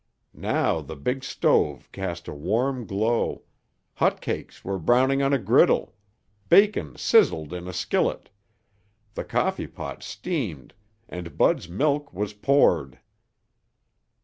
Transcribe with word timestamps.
Now 0.33 0.81
the 0.81 0.95
big 0.95 1.23
stove 1.23 1.87
cast 1.91 2.27
a 2.27 2.33
warm 2.33 2.87
glow, 2.87 3.43
hotcakes 3.99 4.63
were 4.65 4.79
browning 4.79 5.21
on 5.21 5.31
a 5.31 5.37
griddle, 5.37 5.93
bacon 6.49 6.97
sizzled 6.97 7.53
in 7.53 7.67
a 7.67 7.71
skillet, 7.71 8.31
the 9.13 9.23
coffeepot 9.23 10.01
steamed 10.01 10.73
and 11.07 11.37
Bud's 11.37 11.69
milk 11.69 12.11
was 12.15 12.33
poured. 12.33 12.97